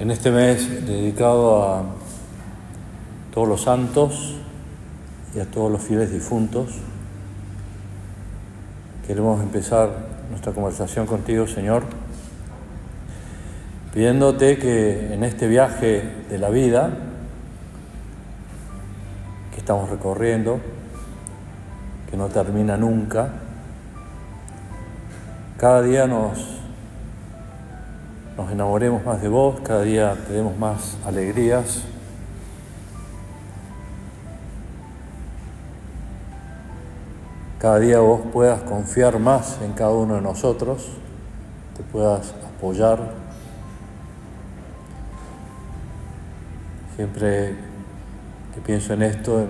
[0.00, 1.82] En este mes dedicado a
[3.34, 4.36] todos los santos
[5.34, 6.70] y a todos los fieles difuntos,
[9.06, 9.90] queremos empezar
[10.30, 11.82] nuestra conversación contigo, Señor,
[13.92, 16.90] pidiéndote que en este viaje de la vida
[19.52, 20.60] que estamos recorriendo,
[22.10, 23.32] que no termina nunca,
[25.58, 26.59] cada día nos
[28.40, 31.82] nos enamoremos más de vos, cada día te demos más alegrías.
[37.58, 40.88] Cada día vos puedas confiar más en cada uno de nosotros,
[41.76, 43.12] te puedas apoyar.
[46.96, 47.56] Siempre
[48.54, 49.48] que pienso en esto, en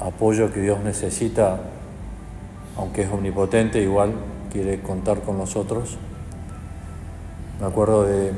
[0.00, 1.58] el apoyo que Dios necesita,
[2.76, 4.12] aunque es omnipotente, igual
[4.52, 5.98] quiere contar con nosotros.
[7.58, 8.32] Me acuerdo de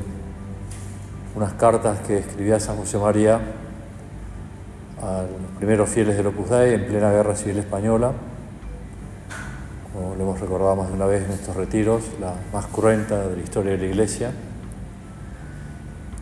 [1.34, 3.40] unas cartas que escribía San José María
[5.02, 8.12] a los primeros fieles del Opus Dei en plena Guerra Civil Española,
[9.92, 13.34] como lo hemos recordado más de una vez en estos retiros, la más cruenta de
[13.34, 14.30] la historia de la Iglesia.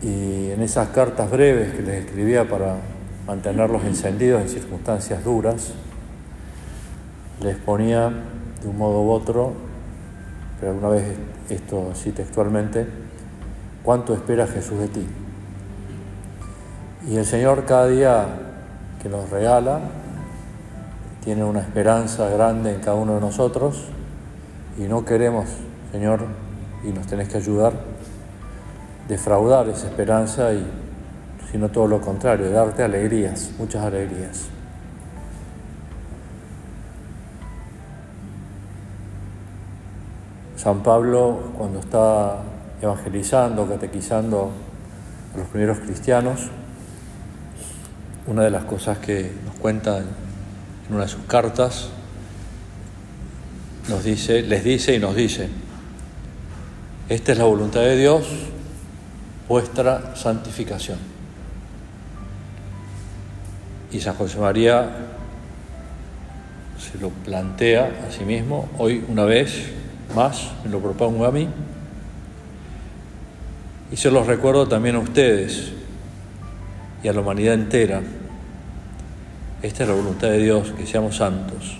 [0.01, 2.77] Y en esas cartas breves que les escribía para
[3.27, 5.71] mantenerlos encendidos en circunstancias duras,
[7.41, 9.53] les ponía de un modo u otro,
[10.59, 11.15] pero alguna vez
[11.49, 12.85] esto así textualmente,
[13.83, 15.07] ¿cuánto espera Jesús de ti?
[17.09, 18.25] Y el Señor cada día
[19.01, 19.79] que nos regala
[21.23, 23.85] tiene una esperanza grande en cada uno de nosotros
[24.77, 25.45] y no queremos,
[25.91, 26.21] Señor,
[26.83, 27.73] y nos tenés que ayudar,
[29.07, 30.65] defraudar esa esperanza y
[31.51, 34.56] sino todo lo contrario, darte alegrías, muchas alegrías.
[40.67, 42.39] San Pablo, cuando está
[42.81, 44.51] evangelizando, catequizando
[45.33, 46.49] a los primeros cristianos,
[48.25, 50.05] una de las cosas que nos cuenta en
[50.93, 51.87] una de sus cartas,
[53.87, 55.47] nos dice, les dice y nos dice,
[57.07, 58.27] esta es la voluntad de Dios,
[59.47, 60.97] vuestra santificación.
[63.93, 64.89] Y San José María
[66.77, 69.76] se lo plantea a sí mismo, hoy una vez
[70.15, 71.47] más, me lo propongo a mí.
[73.91, 75.71] Y se los recuerdo también a ustedes
[77.03, 78.01] y a la humanidad entera.
[79.61, 81.77] Esta es la voluntad de Dios, que seamos santos.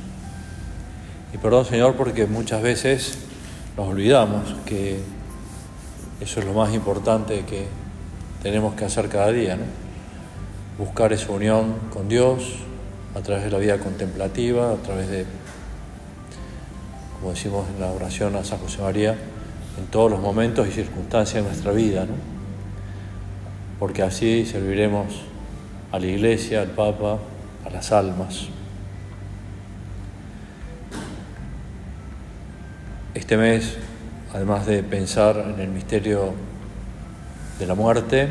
[1.33, 3.19] Y perdón Señor porque muchas veces
[3.75, 4.99] nos olvidamos que
[6.19, 7.67] eso es lo más importante que
[8.41, 9.63] tenemos que hacer cada día, ¿no?
[10.77, 12.55] Buscar esa unión con Dios
[13.15, 15.25] a través de la vida contemplativa, a través de
[17.19, 19.15] como decimos en la oración a San José María,
[19.77, 22.05] en todos los momentos y circunstancias de nuestra vida,
[23.79, 25.21] porque así serviremos
[25.91, 27.17] a la Iglesia, al Papa,
[27.65, 28.47] a las almas.
[33.13, 33.77] Este mes,
[34.33, 36.33] además de pensar en el misterio
[37.57, 38.27] de la muerte,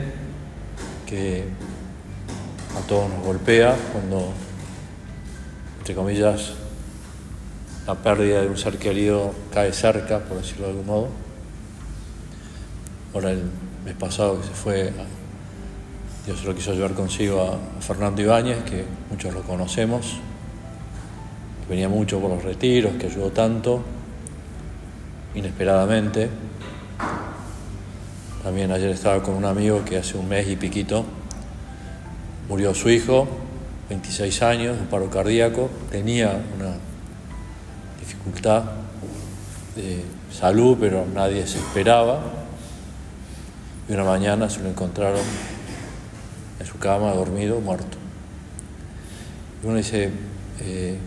[1.06, 1.44] que
[2.76, 4.32] a todos nos golpea cuando,
[5.78, 6.52] entre comillas,
[7.86, 11.08] la pérdida de un ser querido cae cerca, por decirlo de algún modo.
[13.14, 13.42] Ahora el
[13.84, 14.92] mes pasado que se fue,
[16.26, 20.16] Dios lo quiso llevar consigo a, Fernando Ibáñez, que muchos lo conocemos,
[21.62, 23.82] que venía mucho por los retiros, que ayudó tanto,
[25.34, 26.28] inesperadamente.
[28.42, 31.04] También ayer estaba con un amigo que hace un mes y piquito
[32.48, 33.26] murió su hijo,
[33.88, 36.76] 26 años, un paro cardíaco, tenía una
[38.06, 38.62] dificultad
[39.74, 42.20] de salud, pero nadie se esperaba.
[43.88, 45.20] Y una mañana se lo encontraron
[46.60, 47.98] en su cama, dormido, muerto.
[49.62, 50.10] Y uno dice,
[50.60, 50.98] eh,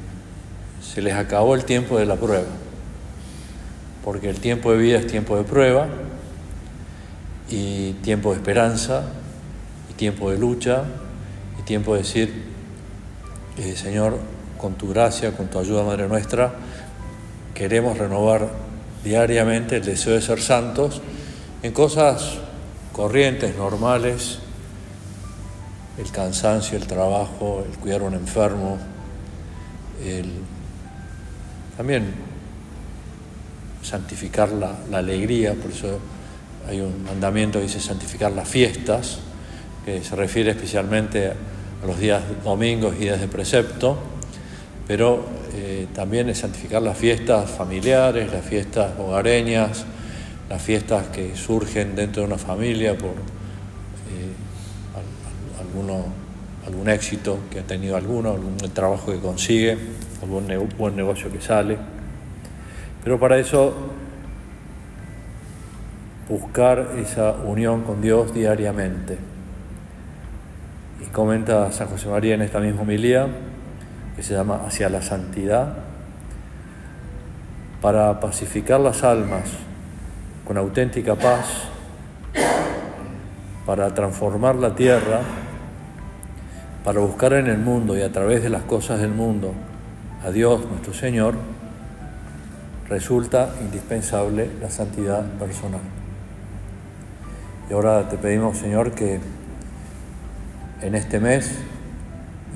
[0.82, 2.48] se les acabó el tiempo de la prueba,
[4.04, 5.88] porque el tiempo de vida es tiempo de prueba,
[7.50, 9.04] y tiempo de esperanza,
[9.90, 10.84] y tiempo de lucha,
[11.60, 12.44] y tiempo de decir,
[13.58, 14.18] eh, Señor,
[14.58, 16.54] con tu gracia, con tu ayuda, Madre nuestra,
[17.60, 18.48] queremos renovar
[19.04, 21.02] diariamente el deseo de ser santos
[21.62, 22.36] en cosas
[22.94, 24.40] corrientes, normales,
[25.98, 28.78] el cansancio, el trabajo, el cuidar a un enfermo,
[31.76, 32.14] también
[33.84, 36.00] santificar la, la, alegría, por eso
[36.66, 39.20] hay un mandamiento que dice santificar las fiestas,
[39.84, 43.98] que se refiere especialmente a los días domingos y días de precepto,
[44.88, 49.86] pero eh, también es santificar las fiestas familiares, las fiestas hogareñas,
[50.50, 54.32] las fiestas que surgen dentro de una familia por eh,
[55.60, 56.06] alguno,
[56.66, 59.78] algún éxito que ha tenido alguno, algún trabajo que consigue,
[60.24, 60.48] algún
[60.78, 61.78] buen negocio que sale.
[63.04, 63.74] Pero para eso
[66.30, 69.18] buscar esa unión con Dios diariamente.
[71.02, 73.28] Y comenta San José María en esta misma homilía,
[74.20, 75.76] que se llama Hacia la Santidad,
[77.82, 79.46] para pacificar las almas
[80.46, 81.46] con auténtica paz,
[83.66, 85.22] para transformar la tierra,
[86.84, 89.54] para buscar en el mundo y a través de las cosas del mundo
[90.26, 91.36] a Dios nuestro Señor,
[92.90, 95.80] resulta indispensable la santidad personal.
[97.70, 99.22] Y ahora te pedimos, Señor, que
[100.82, 101.58] en este mes,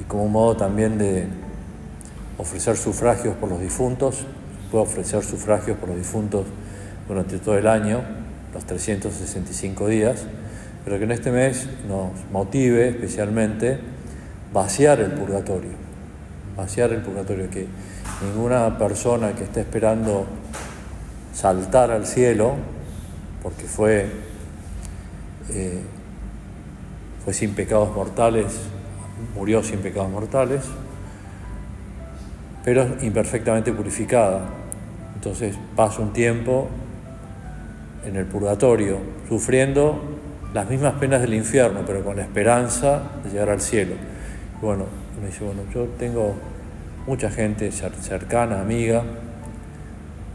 [0.01, 1.41] y como un modo también de
[2.43, 4.25] ofrecer sufragios por los difuntos,
[4.69, 6.45] puedo ofrecer sufragios por los difuntos
[7.07, 8.01] durante todo el año,
[8.53, 10.25] los 365 días,
[10.83, 13.79] pero que en este mes nos motive especialmente
[14.51, 15.71] vaciar el purgatorio,
[16.57, 17.65] vaciar el purgatorio, que
[18.21, 20.25] ninguna persona que esté esperando
[21.33, 22.55] saltar al cielo,
[23.41, 24.07] porque fue,
[25.49, 25.81] eh,
[27.23, 28.47] fue sin pecados mortales,
[29.33, 30.63] murió sin pecados mortales,
[32.63, 34.41] pero imperfectamente purificada.
[35.15, 36.67] Entonces pasa un tiempo
[38.05, 40.01] en el purgatorio, sufriendo
[40.53, 43.95] las mismas penas del infierno, pero con la esperanza de llegar al cielo.
[44.61, 44.85] bueno,
[45.19, 46.35] me dice, bueno, yo tengo
[47.07, 49.03] mucha gente cercana, amiga,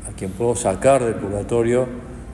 [0.08, 1.86] a quien puedo sacar del purgatorio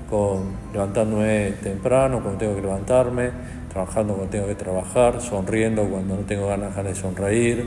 [0.08, 3.30] con levantándome temprano cuando tengo que levantarme,
[3.72, 7.66] trabajando cuando tengo que trabajar, sonriendo cuando no tengo ganas, de sonreír,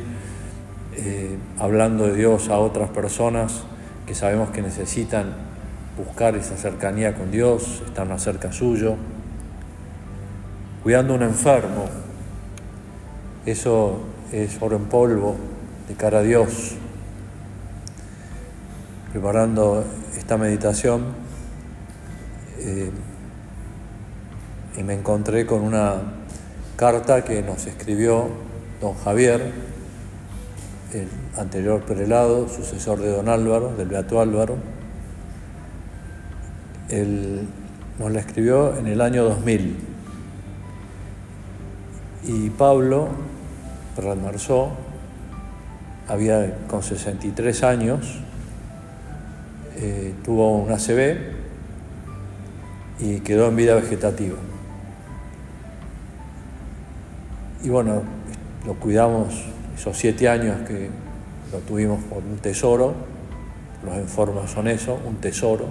[0.98, 3.62] eh, hablando de Dios a otras personas
[4.08, 5.36] que sabemos que necesitan
[5.96, 8.96] buscar esa cercanía con Dios, estar más cerca suyo,
[10.82, 11.86] cuidando a un enfermo,
[13.46, 14.00] eso
[14.32, 15.36] es oro en polvo,
[15.88, 16.74] de cara a Dios,
[19.12, 19.84] preparando
[20.18, 21.04] esta meditación
[22.60, 22.92] eh,
[24.78, 26.02] y me encontré con una
[26.76, 28.30] carta que nos escribió
[28.82, 29.77] don Javier,
[30.98, 31.08] el
[31.38, 34.56] anterior prelado, sucesor de don Álvaro, del Beato Álvaro.
[36.90, 37.48] Él
[38.00, 39.76] nos la escribió en el año 2000.
[42.26, 43.10] Y Pablo
[44.22, 44.72] Marzó
[46.08, 48.20] había con 63 años,
[49.78, 51.18] eh, tuvo un ACV
[53.00, 54.38] y quedó en vida vegetativa.
[57.64, 58.04] Y bueno,
[58.66, 59.46] lo cuidamos
[59.78, 60.90] esos siete años que
[61.52, 62.96] lo tuvimos por un tesoro,
[63.86, 65.68] los informes son eso, un tesoro.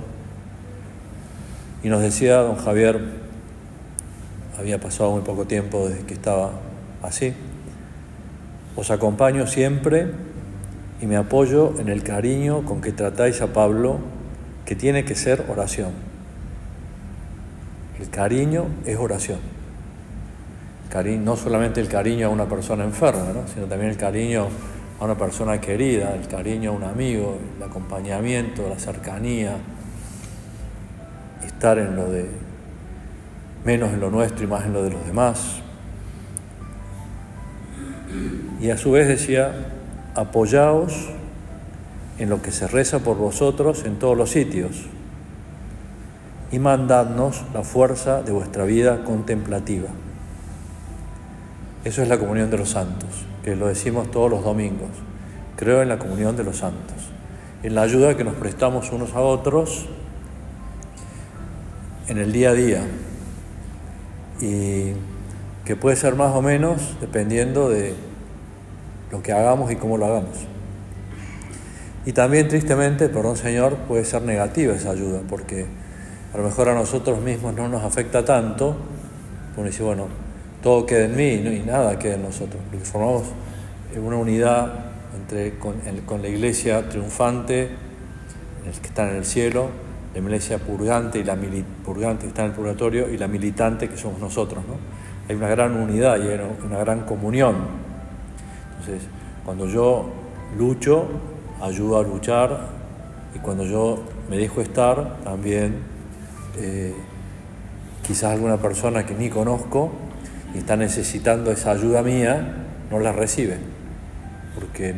[1.82, 3.00] Y nos decía don Javier,
[4.58, 6.52] había pasado muy poco tiempo desde que estaba
[7.02, 7.34] así,
[8.76, 10.12] os acompaño siempre
[11.00, 13.98] y me apoyo en el cariño con que tratáis a Pablo,
[14.64, 15.90] que tiene que ser oración.
[17.98, 19.55] El cariño es oración.
[21.04, 24.48] No solamente el cariño a una persona enferma, sino también el cariño
[24.98, 29.56] a una persona querida, el cariño a un amigo, el acompañamiento, la cercanía,
[31.44, 32.28] estar en lo de
[33.64, 35.60] menos en lo nuestro y más en lo de los demás.
[38.60, 39.52] Y a su vez decía,
[40.14, 41.10] apoyaos
[42.18, 44.86] en lo que se reza por vosotros en todos los sitios
[46.50, 49.88] y mandadnos la fuerza de vuestra vida contemplativa.
[51.86, 53.08] Eso es la comunión de los santos,
[53.44, 54.88] que lo decimos todos los domingos.
[55.54, 56.96] Creo en la comunión de los santos,
[57.62, 59.86] en la ayuda que nos prestamos unos a otros
[62.08, 62.80] en el día a día
[64.40, 64.94] y
[65.64, 67.94] que puede ser más o menos dependiendo de
[69.12, 70.38] lo que hagamos y cómo lo hagamos.
[72.04, 75.66] Y también tristemente, perdón Señor, puede ser negativa esa ayuda, porque
[76.34, 78.74] a lo mejor a nosotros mismos no nos afecta tanto,
[79.56, 80.25] uno dice, bueno,
[80.62, 83.24] todo queda en mí y nada queda en nosotros, porque formamos
[83.96, 84.72] una unidad
[85.16, 87.70] entre, con, la iglesia triunfante,
[88.66, 89.68] el que está en el cielo,
[90.14, 91.36] la iglesia purgante y la
[91.84, 94.64] purgante que está en el purgatorio y la militante que somos nosotros.
[94.66, 94.74] ¿no?
[95.28, 97.86] Hay una gran unidad y una gran comunión
[98.86, 99.08] entonces,
[99.44, 100.06] cuando yo
[100.56, 101.06] lucho,
[101.60, 102.68] ayudo a luchar
[103.34, 103.98] y cuando yo
[104.30, 105.78] me dejo estar, también
[106.56, 106.94] eh,
[108.06, 109.90] quizás alguna persona que ni conozco
[110.56, 112.54] y está necesitando esa ayuda mía,
[112.90, 113.58] no la recibe,
[114.54, 114.94] porque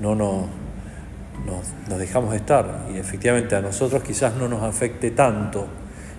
[0.00, 0.44] no nos,
[1.88, 2.86] nos, dejamos estar.
[2.94, 5.66] Y efectivamente a nosotros quizás no nos afecte tanto,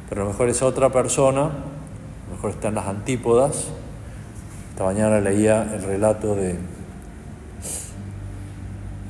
[0.10, 3.68] pero a lo mejor esa otra persona, a lo mejor está en las antípodas.
[4.72, 6.58] Esta mañana leía el relato de,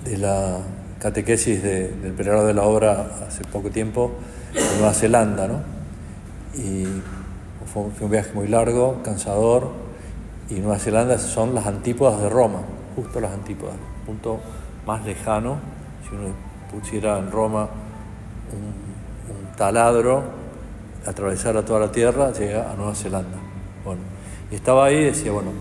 [0.06, 0.60] de la
[1.00, 4.12] catequesis del periodo de la obra hace poco tiempo
[4.54, 5.64] en Nueva Zelanda, ¿no?
[6.56, 6.86] Y
[7.74, 9.70] fue, un viaje muy largo, cansador,
[10.50, 12.60] y Nueva Zelanda son las antípodas de Roma,
[12.96, 13.76] justo las antípodas,
[14.06, 14.40] punto
[14.86, 15.58] más lejano
[16.04, 16.34] si uno
[16.72, 17.70] pusiera en Roma
[18.52, 18.92] un,
[19.56, 20.24] taladro,
[21.06, 23.38] atravesara toda la tierra, llega a Nueva Zelanda.
[23.86, 24.02] Bueno,
[24.50, 25.52] y estaba ahí y decía, bueno,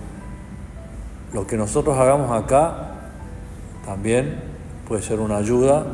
[1.35, 2.95] lo que nosotros hagamos acá
[3.85, 4.41] también
[4.89, 5.85] puede ser una ayuda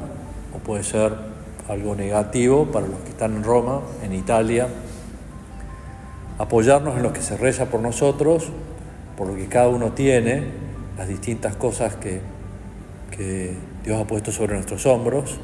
[0.54, 1.12] o puede ser
[1.68, 4.68] algo negativo para los que están en Roma, en Italia.
[6.38, 8.48] Apoyarnos en lo que se reza por nosotros,
[9.16, 10.44] por lo que cada uno tiene,
[10.98, 12.20] las distintas cosas que,
[13.10, 15.38] que Dios ha puesto sobre nuestros hombros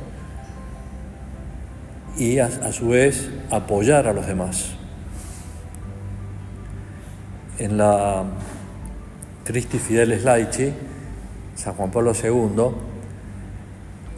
[2.16, 4.72] y a, su vez apoyar a los demás.
[7.58, 8.24] En la
[9.44, 10.72] Christi Fideles Laici,
[11.54, 12.74] San Juan Pablo II,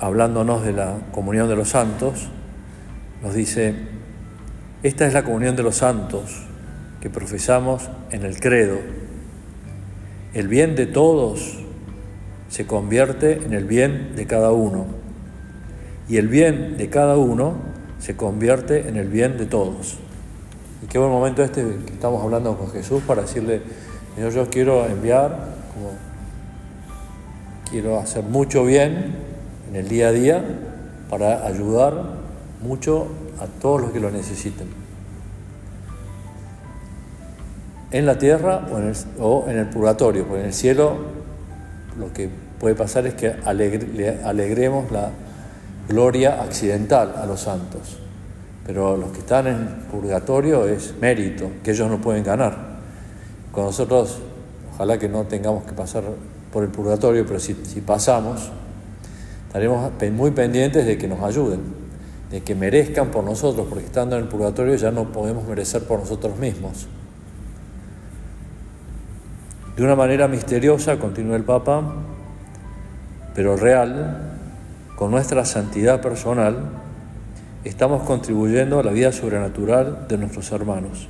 [0.00, 2.28] hablándonos de la comunión de los santos,
[3.22, 3.74] nos dice,
[4.82, 6.46] esta es la comunión de los santos
[7.04, 8.78] que profesamos en el credo.
[10.32, 11.58] El bien de todos
[12.48, 14.86] se convierte en el bien de cada uno.
[16.08, 17.56] Y el bien de cada uno
[17.98, 19.98] se convierte en el bien de todos.
[20.82, 23.60] Y qué buen momento este que estamos hablando con Jesús para decirle,
[24.14, 25.56] Señor, yo quiero enviar,
[27.70, 29.14] quiero hacer mucho bien
[29.68, 30.42] en el día a día
[31.10, 32.14] para ayudar
[32.62, 33.08] mucho
[33.40, 34.83] a todos los que lo necesiten.
[37.94, 40.96] En la tierra o en el, o en el purgatorio, porque en el cielo
[41.96, 45.10] lo que puede pasar es que alegremos la
[45.88, 48.00] gloria accidental a los santos.
[48.66, 52.80] Pero los que están en purgatorio es mérito, que ellos no pueden ganar.
[53.52, 54.18] Con nosotros,
[54.74, 56.02] ojalá que no tengamos que pasar
[56.52, 57.54] por el purgatorio, pero si
[57.86, 58.50] pasamos,
[59.46, 61.60] estaremos muy pendientes de que nos ayuden,
[62.32, 66.00] de que merezcan por nosotros, porque estando en el purgatorio ya no podemos merecer por
[66.00, 66.88] nosotros mismos.
[69.76, 71.82] De una manera misteriosa, continúa el Papa,
[73.34, 74.38] pero real,
[74.94, 76.58] con nuestra santidad personal,
[77.64, 81.08] estamos contribuyendo a la vida sobrenatural de nuestros hermanos.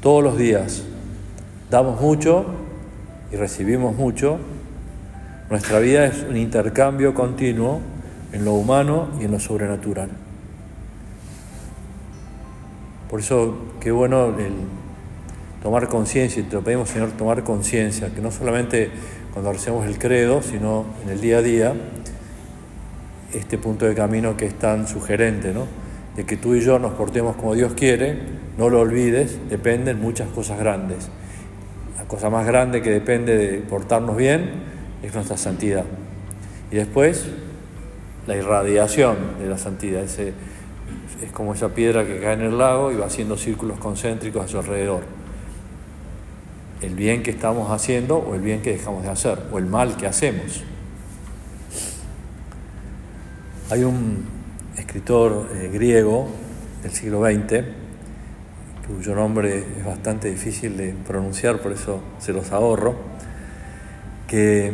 [0.00, 0.82] Todos los días
[1.70, 2.46] damos mucho
[3.30, 4.38] y recibimos mucho.
[5.48, 7.80] Nuestra vida es un intercambio continuo
[8.32, 10.08] en lo humano y en lo sobrenatural.
[13.08, 14.54] Por eso, qué bueno el
[15.62, 18.90] tomar conciencia, y te lo pedimos, Señor, tomar conciencia, que no solamente
[19.32, 21.74] cuando recemos el credo, sino en el día a día,
[23.32, 25.66] este punto de camino que es tan sugerente, ¿no?
[26.16, 28.18] de que tú y yo nos portemos como Dios quiere,
[28.58, 31.08] no lo olvides, dependen muchas cosas grandes.
[31.96, 34.50] La cosa más grande que depende de portarnos bien
[35.02, 35.84] es nuestra santidad.
[36.70, 37.28] Y después,
[38.26, 40.02] la irradiación de la santidad.
[40.02, 40.34] Ese,
[41.22, 44.48] es como esa piedra que cae en el lago y va haciendo círculos concéntricos a
[44.48, 45.21] su alrededor
[46.82, 49.96] el bien que estamos haciendo o el bien que dejamos de hacer, o el mal
[49.96, 50.64] que hacemos.
[53.70, 54.24] Hay un
[54.76, 56.28] escritor eh, griego
[56.82, 57.64] del siglo XX,
[58.86, 62.96] cuyo nombre es bastante difícil de pronunciar, por eso se los ahorro,
[64.26, 64.72] que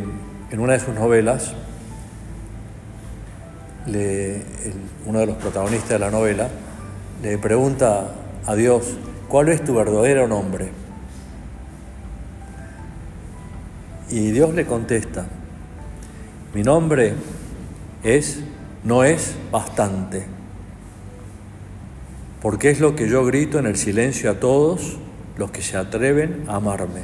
[0.51, 1.53] en una de sus novelas,
[5.05, 6.49] uno de los protagonistas de la novela
[7.23, 8.11] le pregunta
[8.45, 8.97] a Dios,
[9.27, 10.69] ¿cuál es tu verdadero nombre?
[14.11, 15.27] Y Dios le contesta,
[16.55, 17.13] mi nombre
[18.03, 18.39] es,
[18.83, 20.25] no es bastante,
[22.41, 24.97] porque es lo que yo grito en el silencio a todos
[25.37, 27.01] los que se atreven a amarme.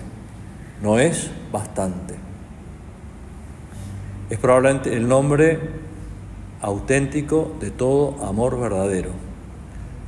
[0.81, 2.15] No es bastante.
[4.29, 5.59] Es probablemente el nombre
[6.62, 9.12] auténtico de todo amor verdadero.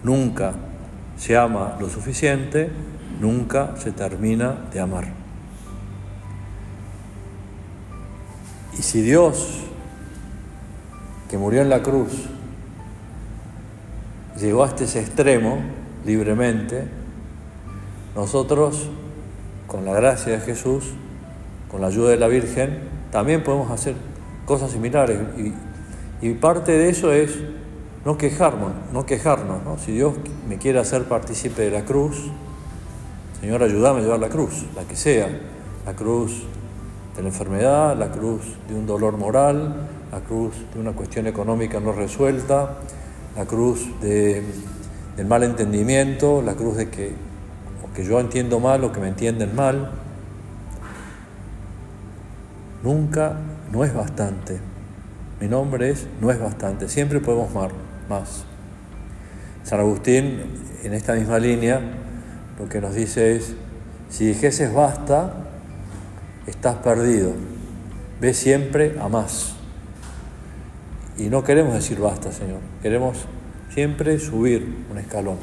[0.04, 0.54] Nunca
[1.18, 2.70] se ama lo suficiente,
[3.22, 5.17] nunca se termina de amar.
[8.78, 9.62] Y si Dios,
[11.30, 12.12] que murió en la cruz,
[14.40, 15.60] llegó hasta ese extremo
[16.06, 16.88] libremente,
[18.16, 18.90] nosotros,
[19.66, 20.94] con la gracia de Jesús,
[21.70, 22.80] con la ayuda de la Virgen,
[23.12, 23.96] también podemos hacer
[24.46, 25.20] cosas similares.
[26.22, 27.38] Y, parte de eso es
[28.06, 29.82] no quejarnos, no quejarnos.
[29.82, 30.16] Si Dios
[30.48, 32.32] me quiere hacer partícipe de la cruz,
[33.42, 35.28] Señor, ayúdame a llevar la cruz, la que sea,
[35.86, 36.44] la cruz
[37.18, 39.76] de la enfermedad, la cruz de un dolor moral,
[40.12, 42.78] la cruz de una cuestión económica no resuelta,
[43.36, 44.44] la cruz de,
[45.18, 47.14] del mal entendimiento, la cruz de que,
[47.96, 49.90] que yo entiendo mal o que me entienden mal.
[52.84, 53.36] Nunca
[53.72, 54.60] no es bastante.
[55.42, 56.88] Mi nombre es no es bastante.
[56.88, 57.50] Siempre podemos
[58.08, 58.46] más.
[59.64, 60.44] San Agustín,
[60.84, 61.82] en esta misma línea,
[62.60, 63.56] lo que nos dice es,
[64.10, 65.47] si dijeses basta,
[66.48, 67.34] estás perdido.
[68.20, 69.54] Ve siempre a más.
[71.18, 72.60] Y no queremos decir basta, Señor.
[72.82, 73.18] Queremos
[73.74, 75.38] siempre subir un escalón.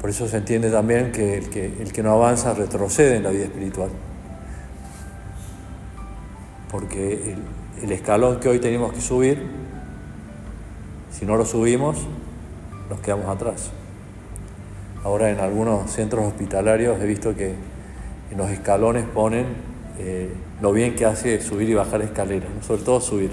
[0.00, 3.90] Por eso se entiende también que el que, no avanza retrocede en la vida espiritual.
[6.70, 7.36] Porque
[7.80, 9.46] el escalón que hoy tenemos que subir,
[11.12, 11.98] si no lo subimos,
[12.90, 13.70] nos quedamos atrás.
[15.04, 17.54] Ahora en algunos centros hospitalarios he visto que
[18.32, 19.44] en los escalones ponen
[19.98, 23.30] eh, lo bien que hace subir y bajar escaleras, sobre todo subir.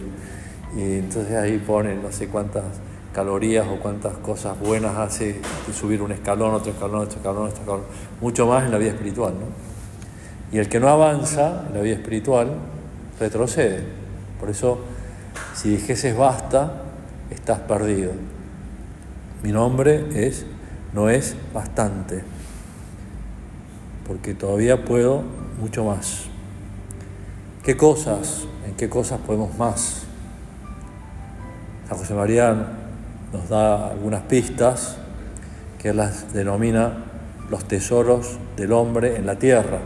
[0.75, 2.65] Y entonces ahí ponen no sé cuántas
[3.13, 5.39] calorías o cuántas cosas buenas hace
[5.73, 7.81] subir un escalón, otro escalón, otro escalón, otro escalón.
[8.19, 9.33] Mucho más en la vida espiritual.
[9.33, 9.45] ¿no?
[10.51, 12.49] Y el que no avanza en la vida espiritual
[13.21, 13.83] retrocede.
[14.37, 14.79] Por eso,
[15.55, 16.73] si dijeses basta,
[17.31, 18.11] estás perdido.
[19.43, 20.45] Mi nombre es,
[20.93, 22.21] no es bastante,
[24.09, 25.21] porque todavía puedo
[25.61, 26.25] mucho más.
[27.63, 30.01] ¿Qué cosas, en qué cosas podemos más?
[31.87, 32.55] San José María
[33.31, 34.97] nos da algunas pistas
[35.77, 37.05] que las denomina
[37.51, 39.77] los tesoros del hombre en la tierra.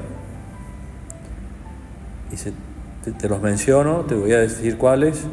[2.31, 5.23] Y te, los menciono, te voy a decir cuáles,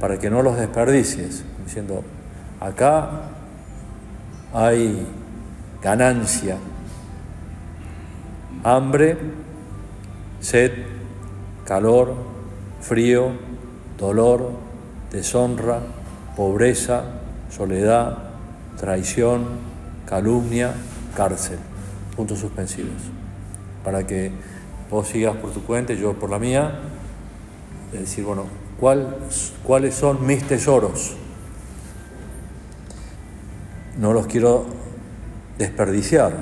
[0.00, 2.02] para que no los desperdicies, diciendo,
[2.58, 3.28] acá
[4.52, 5.06] hay
[5.80, 6.56] ganancia,
[8.62, 9.16] hambre,
[10.40, 10.72] sed,
[11.64, 12.14] calor,
[12.80, 13.30] frío,
[13.98, 14.50] dolor,
[15.10, 15.80] deshonra,
[16.36, 17.04] pobreza,
[17.50, 18.18] soledad,
[18.78, 19.44] traición,
[20.06, 20.74] calumnia,
[21.16, 21.58] cárcel.
[22.16, 23.02] Puntos suspensivos.
[23.84, 24.30] Para que
[24.90, 26.80] vos sigas por tu cuenta y yo por la mía,
[27.92, 28.44] es decir, bueno,
[28.78, 31.16] ¿cuáles son mis tesoros?
[33.98, 34.64] no los quiero
[35.58, 36.32] desperdiciar,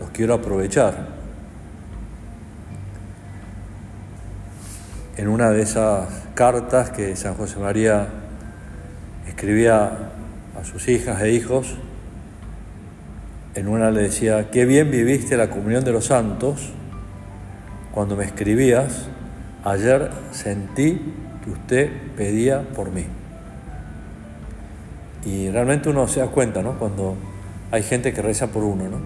[0.00, 1.17] los quiero aprovechar.
[5.18, 8.06] En una de esas cartas que San José María
[9.26, 9.90] escribía
[10.56, 11.74] a sus hijas e hijos,
[13.56, 16.70] en una le decía, qué bien viviste la comunión de los santos
[17.90, 19.08] cuando me escribías,
[19.64, 21.02] ayer sentí
[21.42, 23.06] que usted pedía por mí.
[25.24, 26.78] Y realmente uno se da cuenta, ¿no?
[26.78, 27.16] Cuando
[27.72, 28.98] hay gente que reza por uno, ¿no?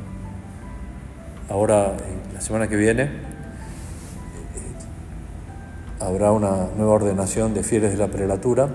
[1.49, 1.95] Ahora,
[2.35, 3.32] la semana que viene, eh,
[6.07, 8.69] habrá una nueva ordenación de fieles de la prelatura,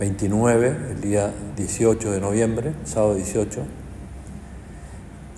[0.00, 3.62] 29, el día 18 de noviembre, sábado 18,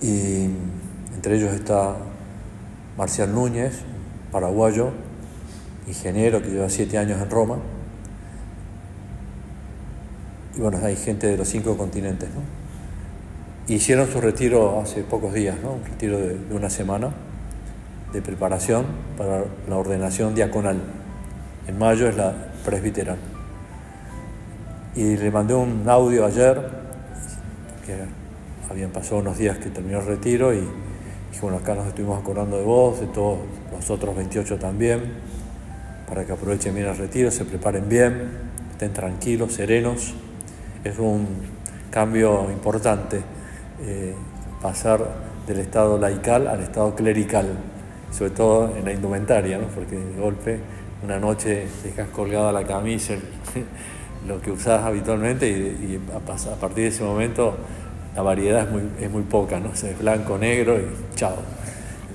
[0.01, 0.49] y
[1.15, 1.95] entre ellos está
[2.97, 3.81] Marcial Núñez,
[4.31, 4.89] paraguayo,
[5.87, 7.57] ingeniero que lleva siete años en Roma,
[10.57, 12.41] y bueno, hay gente de los cinco continentes, ¿no?
[13.73, 15.73] Hicieron su retiro hace pocos días, ¿no?
[15.73, 17.13] Un retiro de, una semana
[18.13, 18.85] de preparación
[19.17, 20.77] para la ordenación diaconal.
[21.67, 22.33] En mayo es la
[22.65, 23.17] presbiteral.
[24.95, 26.59] Y le mandé un audio ayer,
[27.85, 27.95] que
[28.69, 32.57] habían pasado unos días que terminó el retiro, y dije, bueno, acá nos estuvimos acordando
[32.57, 33.39] de vos, de todos
[33.71, 35.01] los otros 28 también,
[36.07, 38.29] para que aprovechen bien el retiro, se preparen bien,
[38.71, 40.15] estén tranquilos, serenos
[40.83, 41.27] es un
[41.91, 43.21] cambio importante
[43.81, 44.13] eh,
[44.61, 44.99] pasar
[45.47, 47.47] del estado laical al estado clerical,
[48.11, 49.67] sobre todo en la indumentaria, ¿no?
[49.67, 50.59] porque de golpe
[51.03, 53.15] una noche dejas colgada la camisa,
[54.27, 57.55] lo que usás habitualmente y, a, partir de ese momento
[58.15, 59.71] la variedad es muy, es muy poca, ¿no?
[59.71, 61.35] es blanco, negro y chao.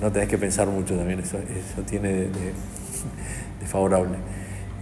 [0.01, 2.53] No tenés que pensar mucho también, eso, eso tiene de, de
[3.65, 4.17] favorable.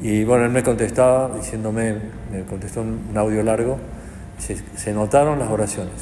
[0.01, 1.95] Y bueno, él me contestaba diciéndome,
[2.31, 3.77] me contestó un audio largo,
[4.75, 5.93] se, notaron las oraciones,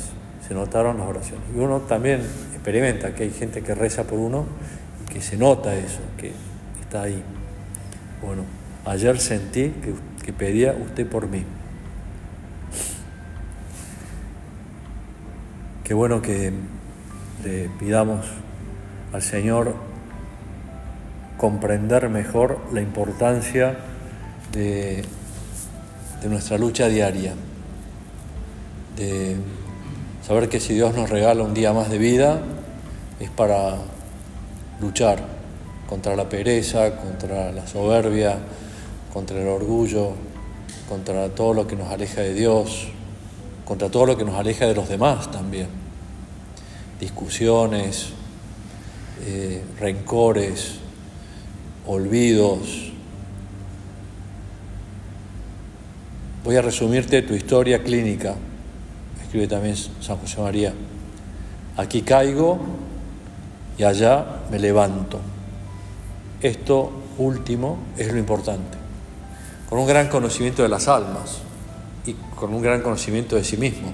[0.47, 1.43] se notaron las oraciones.
[1.55, 2.21] Y uno también
[2.53, 4.45] experimenta que hay gente que reza por uno
[4.80, 4.80] y
[5.11, 6.31] que se nota eso, que
[6.81, 7.21] está ahí.
[8.23, 8.43] Bueno,
[8.85, 9.93] ayer sentí que,
[10.23, 11.43] que pedía usted por mí.
[15.83, 16.53] Qué bueno que
[17.43, 18.25] le pidamos
[19.11, 19.75] al Señor
[21.37, 23.75] comprender mejor la importancia
[24.51, 25.03] de,
[26.29, 27.33] nuestra lucha diaria,
[28.95, 29.37] de
[30.25, 32.41] saber que si Dios nos regala un día más de vida
[33.19, 33.77] es para
[34.81, 35.19] luchar
[35.87, 38.37] contra la pereza, contra la soberbia,
[39.13, 40.13] contra el orgullo,
[40.89, 42.87] contra todo lo que nos aleja de Dios,
[43.65, 45.67] contra todo lo que nos aleja de los demás también.
[46.99, 48.09] Discusiones,
[49.25, 50.75] eh, rencores,
[51.85, 52.91] olvidos.
[56.43, 58.35] Voy a resumirte tu historia clínica,
[59.21, 60.73] escribe también San José María.
[61.77, 62.59] Aquí caigo
[63.81, 65.19] y allá me levanto.
[66.39, 68.77] Esto último es lo importante.
[69.67, 71.39] Con un gran conocimiento de las almas
[72.05, 73.91] y con un gran conocimiento de sí mismo.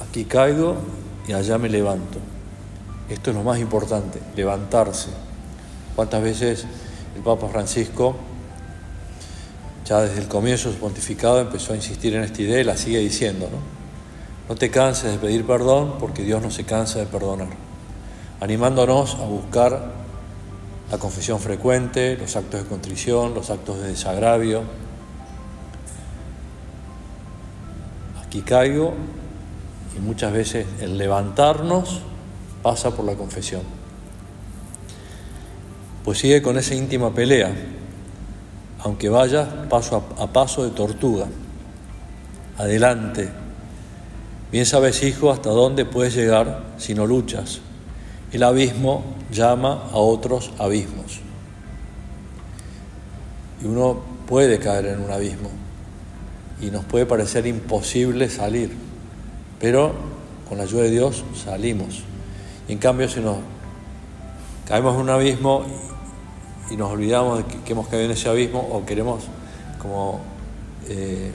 [0.00, 0.76] Aquí caigo
[1.26, 2.20] y allá me levanto.
[3.08, 5.08] Esto es lo más importante, levantarse.
[5.96, 6.66] ¿Cuántas veces
[7.16, 8.14] el Papa Francisco,
[9.84, 12.76] ya desde el comienzo de su pontificado, empezó a insistir en esta idea y la
[12.76, 13.83] sigue diciendo, ¿no?
[14.48, 17.48] No te canses de pedir perdón porque Dios no se cansa de perdonar,
[18.40, 19.92] animándonos a buscar
[20.90, 24.62] la confesión frecuente, los actos de contrición, los actos de desagravio.
[28.22, 28.92] Aquí caigo
[29.96, 32.02] y muchas veces el levantarnos
[32.62, 33.62] pasa por la confesión.
[36.04, 37.50] Pues sigue con esa íntima pelea,
[38.80, 41.28] aunque vayas paso a, a paso de tortuga.
[42.58, 43.43] Adelante.
[44.54, 47.58] Bien sabes, hijo, hasta dónde puedes llegar si no luchas.
[48.30, 51.18] El abismo llama a otros abismos.
[53.60, 55.50] Y uno puede caer en un abismo
[56.60, 58.70] y nos puede parecer imposible salir,
[59.58, 59.92] pero
[60.48, 62.04] con la ayuda de Dios salimos.
[62.68, 63.38] Y en cambio, si nos
[64.68, 65.64] caemos en un abismo
[66.70, 69.24] y nos olvidamos de que, hemos caído en ese abismo o queremos
[69.80, 70.20] como
[70.86, 71.32] eh,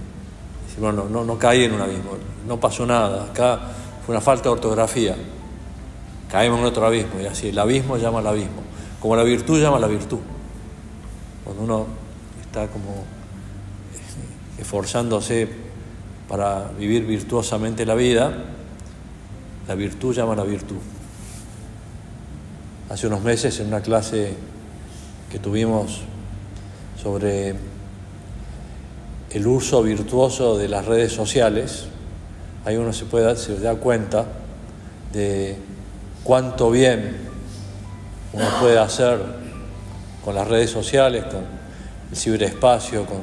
[0.80, 2.12] bueno, no, no caí en un abismo,
[2.48, 3.60] no pasó nada, acá
[4.06, 5.16] fue una falta de ortografía,
[6.32, 8.64] caemos en otro abismo y así, el abismo llama al abismo,
[9.00, 10.20] como la virtud llama a la virtud.
[11.44, 11.86] Cuando uno
[12.42, 15.50] está como eh, esforzándose
[16.28, 18.32] para vivir virtuosamente la vida,
[19.68, 20.78] la virtud llama a la virtud.
[22.90, 24.34] Hace unos meses en una clase
[25.32, 26.02] que tuvimos
[27.02, 27.56] sobre
[29.32, 31.86] el uso virtuoso de las redes sociales,
[32.66, 34.26] ahí uno se puede se da cuenta
[35.14, 35.58] de
[36.24, 37.18] cuánto bien
[38.34, 39.20] uno puede hacer
[40.24, 41.44] con las redes sociales, con
[42.12, 43.22] el ciberespacio, con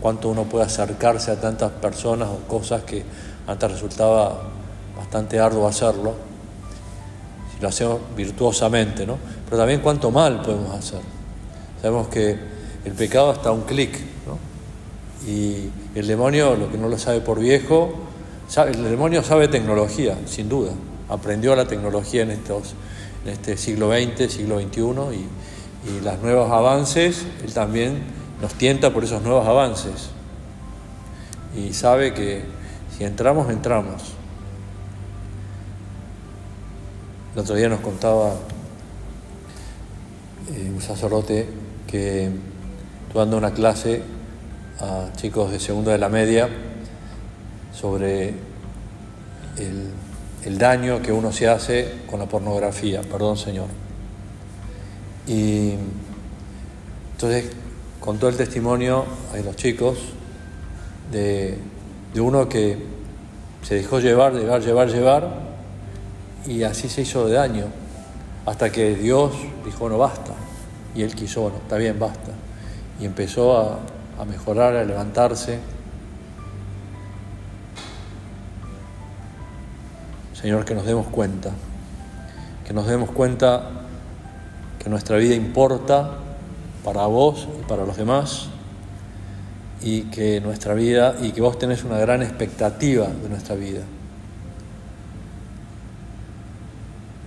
[0.00, 3.02] cuánto uno puede acercarse a tantas personas o cosas que
[3.46, 4.42] antes resultaba
[4.96, 6.28] bastante arduo hacerlo
[7.60, 9.18] lo hacemos virtuosamente, ¿no?
[9.44, 11.00] Pero también cuánto mal podemos hacer.
[11.80, 12.38] Sabemos que
[12.84, 13.98] el pecado está a un clic.
[15.26, 17.92] Y el demonio, lo que no lo sabe por viejo,
[18.56, 20.72] el demonio sabe tecnología, sin duda.
[21.08, 22.74] Aprendió la tecnología en, estos,
[23.24, 25.28] en este siglo XX, siglo XXI, y,
[25.88, 28.02] y los nuevos avances, él también
[28.40, 30.10] nos tienta por esos nuevos avances.
[31.56, 32.44] Y sabe que
[32.96, 34.02] si entramos, entramos.
[37.34, 38.34] El otro día nos contaba
[40.52, 41.46] eh, un sacerdote
[41.86, 42.30] que
[43.14, 44.02] dando una clase
[44.80, 46.48] a chicos de segundo de la media
[47.72, 48.34] sobre
[49.56, 53.66] el, daño que uno se hace con la pornografía, perdón Señor.
[55.26, 55.74] Y
[57.12, 57.50] entonces
[58.00, 59.98] contó el testimonio a los chicos
[61.12, 61.58] de,
[62.14, 62.78] de uno que
[63.62, 65.48] se dejó llevar, llevar, llevar, llevar
[66.46, 67.66] y así se hizo de daño,
[68.46, 69.32] hasta que Dios
[69.64, 70.32] dijo, no basta.
[70.94, 72.32] Y él quiso, bueno, está bien, basta.
[72.98, 73.78] Y empezó a,
[74.18, 75.58] a mejorar, a levantarse.
[80.34, 81.50] Señor, que nos demos cuenta,
[82.66, 83.70] que nos demos cuenta
[84.78, 86.10] que nuestra vida importa
[86.84, 88.48] para vos y para los demás
[89.80, 93.82] y que nuestra vida y que vos tenés una gran expectativa de nuestra vida.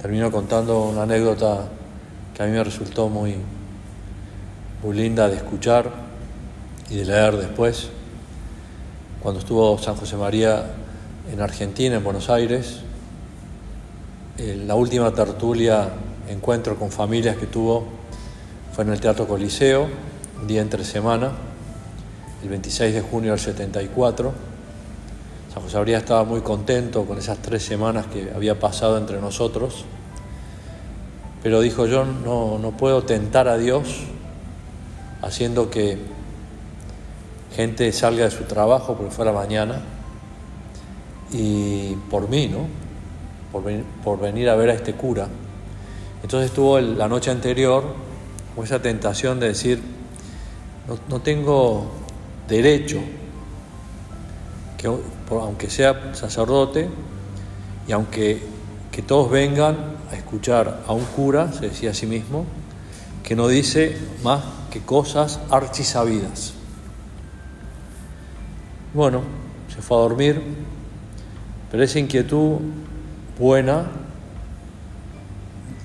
[0.01, 1.65] termino contando una anécdota
[2.33, 3.35] que a mí me resultó muy,
[4.81, 6.10] muy linda de escuchar
[6.91, 7.87] y de leer después.
[9.21, 10.65] Cuando estuvo San José María
[11.31, 12.79] en Argentina, en Buenos Aires,
[14.37, 15.89] la última tertulia,
[16.27, 17.85] encuentro con familias que tuvo,
[18.73, 19.87] fue en el Teatro Coliseo,
[20.41, 21.31] un día entre semana,
[22.43, 24.33] el 26 de junio del 74.
[25.53, 29.85] San José María estaba muy contento con esas tres semanas que había pasado entre nosotros,
[31.41, 34.01] pero dijo yo no, no puedo tentar a Dios
[35.21, 36.20] haciendo que
[37.55, 39.81] gente salga de su trabajo porque fuera mañana
[41.31, 42.67] y por mí, ¿no?
[43.51, 45.27] Por, venir a ver a este cura.
[46.23, 47.83] Entonces estuvo la noche anterior
[48.55, 49.81] o esa tentación de decir,
[51.09, 51.91] no, tengo
[52.47, 52.99] derecho,
[54.77, 54.87] que,
[55.29, 56.89] aunque sea sacerdote,
[57.87, 58.41] y aunque
[58.91, 59.77] que todos vengan
[60.11, 62.45] a escuchar a un cura, se decía a sí mismo,
[63.23, 66.53] que no dice más que cosas archisabidas.
[68.93, 69.21] Bueno,
[69.73, 70.41] se fue a dormir,
[71.71, 72.57] pero esa inquietud
[73.39, 73.85] buena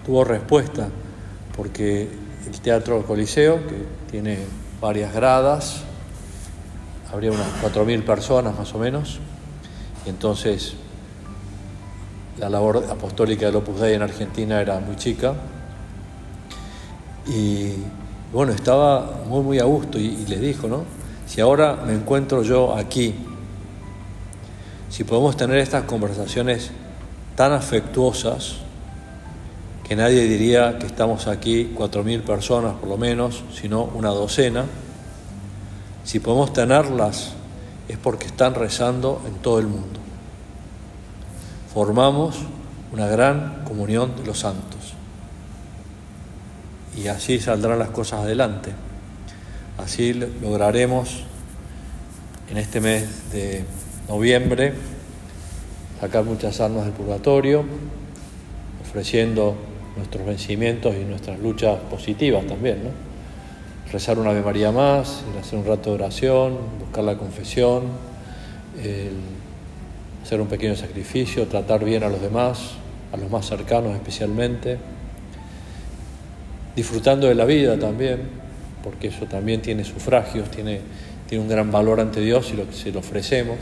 [0.05, 0.89] tuvo respuesta,
[1.57, 2.09] porque
[2.45, 3.77] el Teatro Coliseo, que
[4.11, 4.39] tiene
[4.81, 5.83] varias gradas,
[7.13, 9.21] habría unas 4.000 personas más o menos,
[10.05, 10.75] y entonces
[12.39, 15.33] la labor apostólica del Opus Dei en Argentina era muy chica,
[17.29, 17.73] y
[18.33, 21.06] bueno, estaba muy, muy a gusto, y, y dijo, ¿no?
[21.27, 23.15] Si ahora me encuentro yo aquí,
[24.89, 26.71] si podemos tener estas conversaciones
[27.35, 28.57] tan afectuosas,
[29.87, 34.65] que nadie diría que estamos aquí cuatro mil personas por lo menos, sino una docena.
[36.03, 37.33] Si podemos tenerlas
[37.89, 40.01] es porque están rezando en todo el mundo.
[41.73, 42.37] Formamos
[42.93, 44.95] una gran comunión de los santos.
[46.97, 48.73] Y así saldrán las cosas adelante.
[49.79, 51.25] Así lograremos
[52.51, 53.65] en este mes de
[54.09, 54.73] noviembre
[56.01, 57.65] sacar muchas almas del purgatorio,
[58.83, 59.55] ofreciendo
[59.97, 62.91] nuestros vencimientos y nuestras luchas positivas también, ¿no?
[63.93, 67.85] Rezar una Ave María más, hacer un rato de oración, buscar la confesión,
[70.23, 72.73] hacer un pequeño sacrificio, tratar bien a los demás,
[73.13, 74.79] a los más cercanos especialmente,
[76.75, 78.46] disfrutando de la vida también,
[78.87, 80.79] porque eso también tiene sufragios, tiene,
[81.29, 83.57] tiene un gran valor ante Dios si lo, si lo ofrecemos.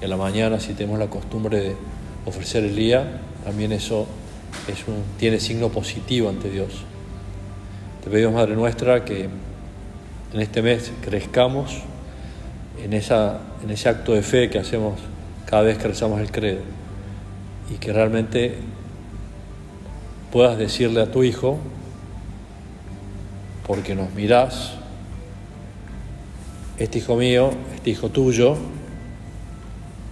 [0.00, 1.76] Y a la mañana, si tenemos la costumbre de
[2.24, 4.06] ofrecer el día, también eso
[5.18, 6.70] tiene signo positivo ante Dios.
[8.02, 9.28] Te pedimos, Madre nuestra, que
[10.32, 11.82] en este mes crezcamos
[12.82, 14.98] en, esa, en ese acto de fe que hacemos
[15.44, 16.60] cada vez que rezamos el credo
[17.70, 18.54] y que realmente
[20.32, 21.58] puedas decirle a tu hijo,
[23.68, 24.72] porque nos mirás,
[26.78, 28.56] este hijo mío, este hijo tuyo,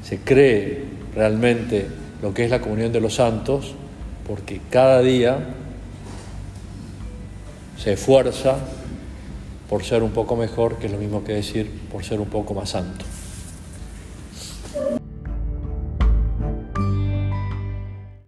[0.04, 1.88] se cree realmente
[2.20, 3.74] lo que es la comunión de los santos,
[4.26, 5.38] porque cada día
[7.78, 8.58] se esfuerza
[9.70, 12.52] por ser un poco mejor, que es lo mismo que decir por ser un poco
[12.52, 13.06] más santo.